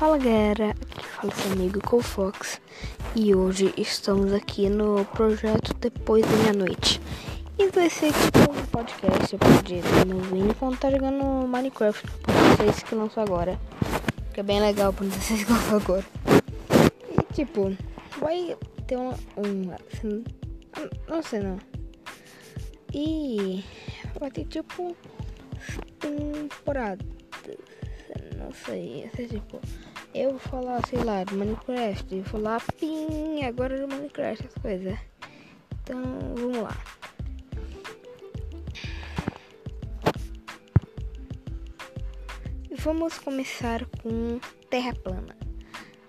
Fala 0.00 0.16
galera, 0.16 0.70
aqui 0.70 0.96
fala 0.96 1.34
seu 1.34 1.52
amigo 1.52 1.78
Colfox 1.82 2.58
e 3.14 3.34
hoje 3.34 3.74
estamos 3.76 4.32
aqui 4.32 4.66
no 4.70 5.04
projeto 5.04 5.74
Depois 5.74 6.24
da 6.24 6.36
Meia-Noite. 6.38 6.98
E 7.58 7.68
vai 7.68 7.90
ser 7.90 8.10
tipo 8.10 8.50
um 8.50 8.64
podcast 8.64 9.36
me 10.06 10.14
ouvindo 10.14 10.52
enquanto 10.52 10.78
tá 10.78 10.90
jogando 10.90 11.46
Minecraft 11.46 12.06
por 12.22 12.32
vocês 12.32 12.82
que 12.82 12.94
lançou 12.94 13.22
agora. 13.22 13.60
Que 14.32 14.40
é 14.40 14.42
bem 14.42 14.58
legal 14.58 14.90
por 14.90 15.06
vocês 15.06 15.44
que 15.44 15.52
lançou 15.52 15.76
agora. 15.76 16.04
E 17.10 17.34
tipo, 17.34 17.76
vai 18.18 18.56
ter 18.86 18.96
um. 18.96 19.10
um 19.10 19.70
assim, 19.86 20.24
não 21.06 21.22
sei 21.22 21.40
não. 21.40 21.58
E 22.94 23.62
vai 24.18 24.30
ter 24.30 24.46
tipo 24.46 24.96
temporada 25.98 27.04
não 28.40 28.52
sei, 28.52 29.04
é 29.04 29.26
tipo, 29.26 29.60
eu 30.14 30.30
vou 30.30 30.38
falar, 30.38 30.86
sei 30.86 31.02
lá, 31.02 31.24
do 31.24 31.34
Minecraft, 31.34 32.14
vou 32.14 32.24
falar 32.24 32.62
pim, 32.78 33.42
agora 33.44 33.78
do 33.78 33.88
Minecraft, 33.88 34.46
as 34.46 34.54
coisas. 34.62 34.98
Então, 35.82 36.02
vamos 36.36 36.58
lá. 36.58 36.76
Vamos 42.78 43.18
começar 43.18 43.84
com 44.02 44.40
terra 44.70 44.94
plana. 44.94 45.36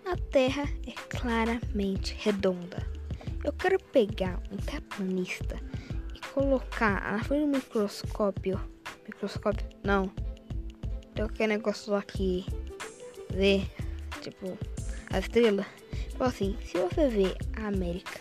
A 0.06 0.16
terra 0.32 0.64
é 0.88 0.92
claramente 1.10 2.16
redonda. 2.20 2.86
Eu 3.44 3.54
quero 3.54 3.78
pegar 3.92 4.42
um 4.52 4.58
terraplanista 4.58 5.60
e 6.16 6.20
colocar 6.34 7.12
na 7.12 7.24
frente 7.24 7.46
do 7.46 7.58
microscópio. 7.58 8.60
Microscópio? 9.08 9.68
Não 9.84 10.12
tem 11.14 11.26
aquele 11.26 11.58
negócio 11.58 11.94
aqui, 11.94 12.46
ver, 13.30 13.68
tipo, 14.20 14.58
a 15.12 15.20
estrela. 15.20 15.66
Tipo 16.10 16.24
assim, 16.24 16.58
se 16.66 16.78
você 16.78 17.08
vê 17.08 17.36
a 17.58 17.68
América 17.68 18.20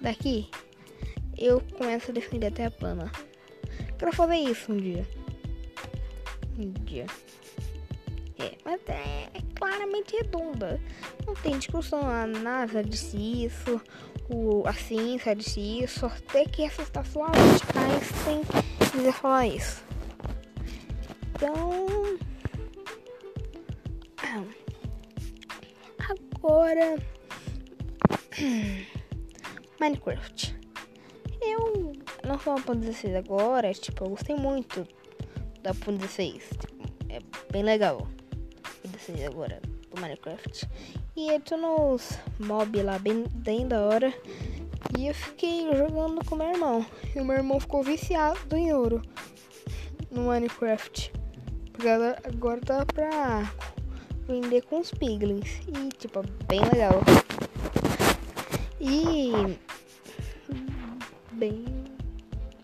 daqui, 0.00 0.48
eu 1.36 1.60
começo 1.76 2.10
a 2.10 2.14
defender 2.14 2.46
a 2.46 2.50
Terra 2.50 2.70
plana. 2.70 3.12
Quero 3.98 4.12
fazer 4.12 4.36
isso 4.36 4.72
um 4.72 4.76
dia. 4.76 5.06
Um 6.58 6.70
dia. 6.84 7.06
É, 8.38 8.52
mas 8.64 8.80
é, 8.88 9.28
é 9.34 9.42
claramente 9.54 10.16
redonda. 10.16 10.80
Não 11.26 11.34
tem 11.34 11.58
discussão. 11.58 12.08
A 12.08 12.26
NASA 12.26 12.82
disse 12.82 13.16
isso, 13.44 13.80
o, 14.28 14.66
a 14.66 14.72
ciência 14.72 15.34
disse 15.34 15.60
isso, 15.82 16.06
até 16.06 16.44
que 16.44 16.62
essa 16.62 16.82
estação 16.82 17.24
Einstein 17.24 18.42
quiser 18.92 19.12
falar 19.12 19.46
isso. 19.46 19.82
Então. 21.34 21.86
Agora. 26.46 26.96
Minecraft. 29.80 30.56
Eu 31.42 31.92
não 32.24 32.38
sou 32.38 32.54
uma 32.54 32.62
ponto 32.62 32.78
16 32.78 33.16
agora, 33.16 33.72
tipo, 33.74 34.04
eu 34.04 34.10
gostei 34.10 34.36
muito 34.36 34.86
da 35.60 35.74
ponto 35.74 35.98
16. 35.98 36.44
Tipo, 36.50 36.84
é 37.08 37.18
bem 37.50 37.64
legal. 37.64 38.06
O 38.84 38.88
16 38.88 39.24
agora 39.24 39.60
do 39.90 40.00
Minecraft. 40.00 40.68
E 41.16 41.30
adicionou 41.30 41.94
os 41.94 42.16
mob 42.38 42.80
lá 42.80 42.96
bem, 43.00 43.24
bem 43.34 43.66
da 43.66 43.80
hora. 43.82 44.14
E 44.96 45.08
eu 45.08 45.14
fiquei 45.14 45.68
jogando 45.76 46.24
com 46.24 46.36
meu 46.36 46.48
irmão. 46.48 46.86
E 47.12 47.18
o 47.18 47.24
meu 47.24 47.38
irmão 47.38 47.58
ficou 47.58 47.82
viciado 47.82 48.56
em 48.56 48.72
ouro 48.72 49.02
no 50.12 50.28
Minecraft. 50.28 51.12
Porque 51.72 51.88
agora 51.88 52.60
dá 52.64 52.86
pra 52.86 53.52
vender 54.26 54.62
com 54.62 54.80
os 54.80 54.90
piglins. 54.90 55.60
E 55.68 55.88
tipo, 55.96 56.22
bem 56.46 56.60
legal. 56.72 57.00
E 58.80 59.56
bem 61.32 61.64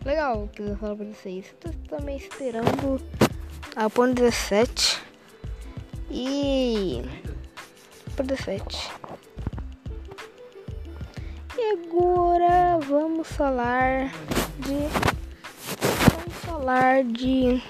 legal 0.04 0.48
que 0.52 0.62
eu 0.62 0.76
falo 0.76 0.96
pra 0.96 1.06
vocês. 1.06 1.54
Tô 1.60 1.70
também 1.88 2.16
esperando 2.16 3.00
a 3.76 3.88
Pony 3.88 4.14
17 4.14 5.02
e 6.10 7.02
por 8.16 8.26
17. 8.26 8.90
E 11.56 11.72
agora 11.72 12.78
vamos 12.86 13.28
falar 13.28 14.10
de 14.58 15.12
falar 16.46 17.04
de 17.04 17.62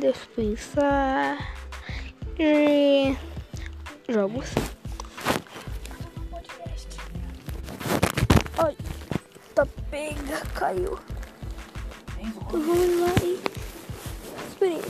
defesa 0.00 1.38
de 2.36 3.16
jogos. 4.08 4.46
Ai, 8.58 8.76
tá 9.54 9.66
pega, 9.90 10.40
caiu. 10.54 10.98
Vamos 12.50 13.00
lá 13.00 13.14
e 13.22 13.40
esperei. 14.48 14.82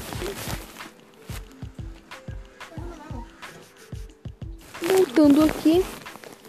Voltando 4.82 5.44
aqui, 5.44 5.84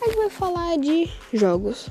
a 0.02 0.06
gente 0.06 0.18
vai 0.18 0.30
falar 0.30 0.78
de 0.78 1.10
jogos. 1.34 1.90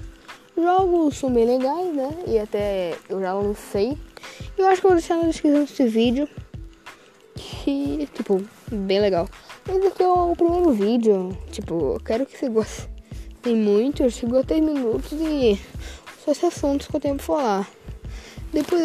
Jogos 0.56 1.16
são 1.16 1.32
bem 1.32 1.44
legais, 1.44 1.94
né? 1.94 2.10
E 2.26 2.38
até 2.38 2.96
eu 3.08 3.20
já 3.20 3.32
lancei 3.34 3.98
eu 4.56 4.66
acho 4.66 4.80
que 4.80 4.86
eu 4.86 4.90
vou 4.90 4.98
deixar 4.98 5.16
na 5.16 5.28
descrição 5.28 5.64
desse 5.64 5.86
vídeo. 5.86 6.28
Que, 7.34 8.08
tipo, 8.14 8.42
bem 8.70 9.00
legal. 9.00 9.28
Esse 9.68 9.86
aqui 9.88 10.02
é 10.02 10.06
o 10.06 10.36
primeiro 10.36 10.72
vídeo. 10.72 11.36
Tipo, 11.50 11.94
eu 11.94 12.00
quero 12.00 12.24
que 12.24 12.38
você 12.38 12.48
goste. 12.48 12.88
Tem 13.42 13.56
muito, 13.56 14.08
chegou 14.10 14.38
a 14.38 14.44
3 14.44 14.64
minutos 14.64 15.12
e 15.12 15.60
só 16.24 16.30
esses 16.30 16.44
assuntos 16.44 16.86
que 16.86 16.94
eu 16.94 17.00
tenho 17.00 17.16
pra 17.16 17.24
falar. 17.24 17.68
Depois 18.52 18.80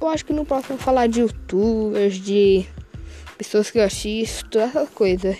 eu 0.00 0.08
acho 0.08 0.26
que 0.26 0.32
no 0.34 0.44
próximo 0.44 0.74
eu 0.74 0.76
vou 0.76 0.84
falar 0.84 1.06
de 1.06 1.20
youtubers, 1.20 2.16
de 2.16 2.66
pessoas 3.38 3.70
que 3.70 3.78
eu 3.78 3.84
assisto, 3.84 4.58
essas 4.58 4.88
coisas. 4.90 5.36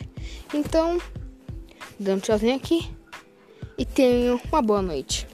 Então, 0.54 0.98
dando 2.00 2.22
tchauzinho 2.22 2.56
aqui 2.56 2.90
e 3.76 3.84
tenham 3.84 4.40
uma 4.50 4.62
boa 4.62 4.80
noite. 4.80 5.27